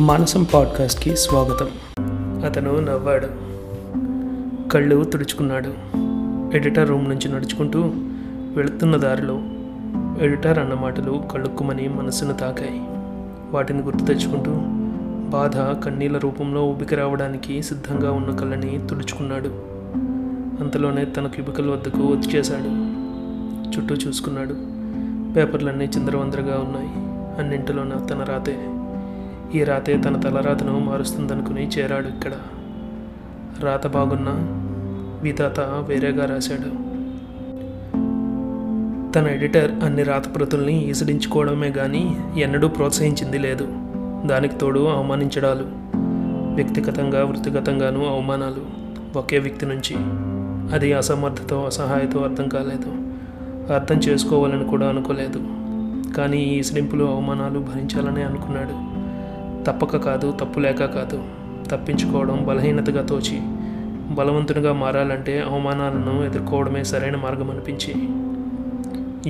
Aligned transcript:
మానసం 0.00 0.42
పాడ్కాస్ట్కి 0.42 1.16
స్వాగతం. 1.16 1.66
అతను 2.44 2.80
నవ్వాడు. 2.80 3.26
కళ్ళు 4.68 5.04
తుడుచుకున్నాడు. 5.04 5.74
ఎడిటర్ 6.56 6.88
రూమ్ 6.88 7.08
నుంచి 7.08 7.32
నడుచుకుంటూ 7.32 7.80
వెళుతున్న 8.56 8.96
దారిలో 8.96 9.42
ఎడిటర్ 10.24 10.58
అన్న 10.58 10.74
మాటలు 10.74 11.22
కళ్ళుక్కుమని 11.32 11.88
మనసును 11.88 12.34
తాకాయి. 12.34 12.80
వాటిని 13.50 13.82
గుర్తు 13.82 14.04
తెచ్చుకుంటూ 14.04 14.50
బాధ 15.30 15.84
కన్నీల 15.84 16.18
రూపంలో 16.18 16.68
ఉబికి 16.68 16.94
రావడానికి 16.94 17.62
సిద్ధంగా 17.62 18.12
ఉన్న 18.12 18.36
కళ్ళని 18.36 18.86
తుడుచుకున్నాడు. 18.90 19.48
అంతలోనే 20.62 21.04
తన 21.04 21.26
క్యూబికల్ 21.26 21.70
వద్దకు 21.70 22.06
వచ్చేశాడు 22.06 23.00
చుట్టూ 23.76 23.94
చూసుకున్నాడు. 23.94 24.54
పేపర్లన్నీ 25.34 25.84
చిందరవందరగా 25.84 26.58
ఉన్నాయి. 26.58 26.90
అన్నింటిలోన 27.40 28.06
తన 28.10 28.24
రాతే 28.24 28.68
ఈ 29.54 29.64
రాతే 29.64 29.96
తన 29.96 30.20
తలరాతను 30.20 30.78
మారుస్తుందనుకుని 30.78 31.68
చేరాడు 31.68 32.08
ఇక్కడ. 32.08 32.32
రాత 33.60 33.86
బాగున్నా 33.86 34.32
విధాత 35.22 35.60
వేరేగా 35.60 36.24
రాశాడు. 36.26 36.90
తన 39.12 39.26
ఎడిటర్ 39.26 39.84
అన్ని 39.84 40.02
రాత 40.02 40.34
ప్రతుల్ని 40.34 40.90
ఈసడించుకోవడమే 40.90 41.70
కానీ 41.70 42.16
ఎన్నడూ 42.36 42.68
ప్రోత్సహించింది 42.68 43.38
లేదు. 43.38 43.68
దానికి 44.26 44.56
తోడు 44.56 44.80
అవమానించడాలు 44.80 45.64
వ్యక్తిగతంగా 46.54 47.24
వృత్తిగతంగానూ 47.24 48.04
అవమానాలు 48.04 48.80
ఒకే 49.18 49.38
వ్యక్తి 49.38 49.66
నుంచి. 49.66 49.96
అది 50.74 50.92
అసమర్థతో 50.92 51.64
అసహాయతో 51.64 52.20
అర్థం 52.20 52.48
కాలేదు. 52.48 52.90
అర్థం 53.72 53.96
చేసుకోవాలని 53.96 54.64
కూడా 54.64 54.88
అనుకోలేదు. 54.88 55.48
కానీ 56.12 56.38
ఈ 56.38 56.58
ఇసిడింపులు 56.58 57.04
అవమానాలు 57.04 57.58
భరించాలని 57.58 58.22
అనుకున్నాడు. 58.22 58.89
తప్పక 59.66 59.96
కాదు 59.96 60.32
తప్పు 60.32 60.60
లేక 60.60 60.84
కాదు. 60.84 61.22
తప్పించుకోవడం 61.70 62.44
బలహీనతగా 62.48 63.02
తోచి 63.02 63.38
బలవంతునిగా 64.14 64.72
మారాలంటే 64.72 65.40
అవమానాలను 65.40 66.24
ఎదుర్కోవడమే 66.24 66.84
సరైన 66.84 67.16
మార్గం 67.16 67.50
అనిపించి. 67.50 68.08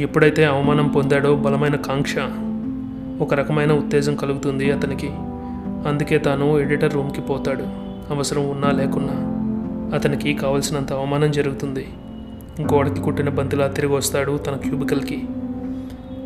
ఎప్పుడైతే 0.03 0.45
అవమానం 0.45 0.89
పొందాడో 0.89 1.37
బలమైన 1.37 1.77
కాంక్ష 1.77 2.15
ఒక 3.21 3.35
రకమైన 3.35 3.73
ఉత్తేజం 3.73 4.17
కలుగుతుంది 4.17 4.73
అతనికి. 4.73 5.11
అందుకే 5.89 6.19
తాను 6.19 6.59
ఎడిటర్ 6.59 6.95
రూమ్కి 6.95 7.21
పోతాడు. 7.21 7.63
అవసరం 8.13 8.51
ఉన్నా 8.51 8.71
లేకున్నా 8.71 9.15
అతనికి 9.95 10.35
కావలసినంత 10.35 10.93
అవమానం 10.93 11.31
జరుగుతుంది. 11.31 11.89
గోడకి 12.61 13.01
కుట్టిన 13.01 13.29
బంతిలా 13.29 13.69
తిరిగి 13.69 13.93
వస్తాడు 13.93 14.39
తన 14.39 14.57
క్యూబికల్కి. 14.57 15.29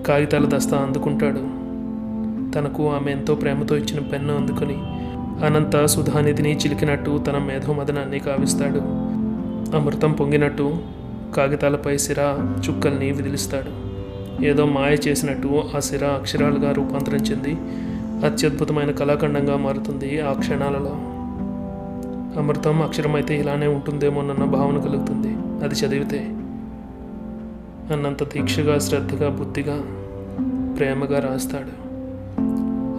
కాగితాల 0.07 0.45
దస్తా 0.45 0.79
అందుకుంటాడు. 0.79 1.64
తనకు 2.55 2.95
ఆమె 2.95 3.13
ఎంతో 3.13 3.35
ప్రేమతో 3.35 3.77
ఇచ్చిన 3.77 4.01
పెన్ను 4.01 4.37
అందుకొని 4.37 4.77
అనంత 5.47 5.87
సుధానిధిని 5.87 6.57
చిలికినట్టు 6.57 7.19
తన 7.19 7.39
మేధోమదనాన్ని 7.39 8.19
కావిస్తాడు. 8.19 8.81
అమృతం 9.77 10.13
పొంగినట్టు 10.13 10.77
కాగితాలపై 11.37 11.97
సిర 11.97 12.19
చుక్కల్ని 12.69 13.13
విదిలిస్తాడు. 13.13 13.95
ఏదో 14.45 14.67
మాయ 14.67 14.95
చేసినట్టు 15.09 15.63
ఆ 15.77 15.81
సిర 15.81 16.05
అక్షరాలుగా 16.05 16.73
రూపాంతరం 16.73 17.19
చెంది 17.19 17.57
అత్యద్భుతమైన 18.27 18.91
కళాఖండంగా 18.91 19.57
మారుతుంది 19.57 20.21
ఆ 20.21 20.33
క్షణాలలో. 20.33 20.95
అమృతం 22.41 22.83
అక్షరమైతే 22.83 23.41
ఇలానే 23.41 23.67
ఉంటుందేమోనన్న 23.67 24.45
భావన 24.45 24.79
కలుగుతుంది. 24.79 25.33
అది 25.65 25.75
చదివితే 25.75 26.19
అన్నంత 27.95 28.33
దీక్షగా 28.33 28.79
శ్రద్ధగా 28.79 29.29
బుద్ధిగా 29.29 29.77
ప్రేమగా 30.77 31.19
రాస్తాడు. 31.21 31.84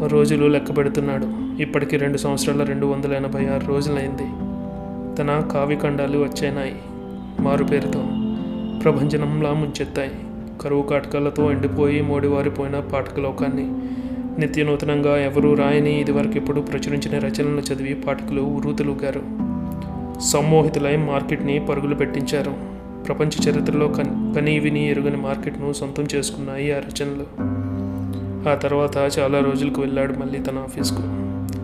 రోజులు 0.03 0.47
లెక్క 0.47 0.77
పెడుతున్నాడు. 0.77 1.27
ఇప్పటికి 1.61 1.97
రెండు 1.97 2.17
సంవత్సరాల 2.17 2.63
రెండు 2.63 2.85
వందల 2.85 3.13
ఎనభై 3.13 3.45
ఆరు 3.45 3.65
రోజులైంది. 3.65 4.27
తన 5.15 5.49
కావికండాలు 5.51 6.17
వచ్చేనాయి 6.17 6.75
మారు 7.39 7.63
పేరుతో. 7.63 8.03
ప్రభంజనంలా 8.83 9.53
ముంచెత్తాయి. 9.53 10.11
కరువు 10.61 10.81
కాటకాలతో 10.81 11.51
ఎండిపోయి 11.51 12.01
మోడివారిపోయిన 12.01 12.79
పాఠకలోకాన్ని. 12.79 13.71
నిత్య 14.39 14.63
నూతనంగా 14.63 15.17
ఎవరూ 15.17 15.53
రాయని 15.53 16.01
ఇదివరకు 16.01 16.37
ఎప్పుడు 16.37 16.61
ప్రచురించిన 16.61 17.19
రచనలను 17.19 17.59
చదివి 17.59 17.93
పాఠకులు 17.93 18.41
ఉరుతులుగారు. 18.41 19.21
సమ్మోహితులై 20.21 20.95
మార్కెట్ని 20.95 21.65
పరుగులు 21.69 21.95
పెట్టించారు. 21.95 22.53
ప్రపంచ 23.07 23.49
చరిత్రలో 23.49 23.87
కన్ 23.87 24.35
కనీ 24.35 24.59
విని 24.59 24.89
ఎరుగని 24.89 25.17
మార్కెట్ను 25.17 25.73
సొంతం 25.73 26.07
చేసుకున్నాయి 26.15 26.73
ఆ 26.73 26.77
రచనలు. 26.77 27.54
ఆ 28.49 28.55
తర్వాత 28.55 29.19
చాలా 29.19 29.39
రోజులకు 29.39 29.81
వెళ్ళాడు 29.81 30.13
మళ్ళీ 30.13 30.39
తన 30.39 30.57
ఆఫీస్కు. 30.59 31.01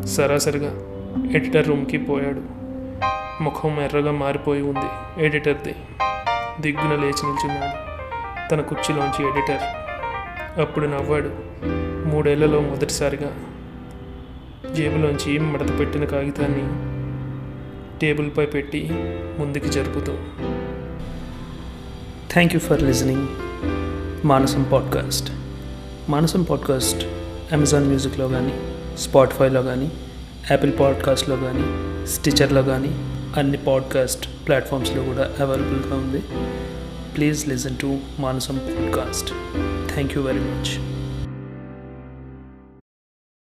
సరాసరిగా 0.07 0.71
ఎడిటర్ 1.35 1.67
రూమ్కి 1.67 1.97
పోయాడు. 1.97 2.41
ముఖం 3.43 3.81
ఎర్రగా 3.81 4.11
మారిపోయి 4.11 4.61
ఉంది 4.61 5.23
ఎడిటర్ది. 5.25 5.75
దిగ్గున 6.61 6.89
లేచి 6.89 7.25
నిల్చున్నాడు 7.25 7.91
తన 8.49 8.61
కుర్చీలోంచి 8.61 9.29
ఎడిటర్. 9.29 9.61
అప్పుడు 10.59 10.85
నవ్వాడు 10.85 11.31
మూడేళ్ళలో 12.09 12.59
మొదటిసారిగా. 12.59 13.35
జేబులోంచి 14.73 15.39
మడత 15.39 15.79
పెట్టిన 15.79 16.05
కాగితాన్ని 16.05 16.91
టేబుల్పై 17.99 18.45
పెట్టి 18.45 18.89
ముందుకు 19.39 19.67
జరుపుతూ. 19.67 20.13
Thank 22.31 22.53
you 22.53 22.59
for 22.59 22.83
listening 22.83 23.27
Manasam 24.25 24.65
podcast. 24.71 25.31
Manasam 26.09 26.43
podcast 26.43 27.05
Amazon 27.53 27.87
మ్యూజిక్లో 27.87 28.27
కానీ 28.27 28.53
స్పాటిఫైలో 28.97 29.63
కానీ 29.63 29.91
యాపిల్ 30.51 30.79
పాడ్కాస్ట్లో 30.79 31.35
కానీ 31.35 31.63
స్టిచర్లో 32.07 32.63
కానీ 32.63 32.87
అన్ని 33.37 33.57
పాడ్కాస్ట్ 33.57 34.29
ప్లాట్ఫామ్స్లో 34.47 35.03
కూడా 35.03 35.31
అవైలబుల్గా 35.39 35.95
ఉంది. 35.95 36.23
Please 37.15 37.47
listen 37.47 37.77
to 37.77 37.97
Manasam 38.19 38.57
podcast 38.57 39.29
thank 39.93 40.17
you 40.17 40.23
very 40.23 40.39
much 40.39 41.00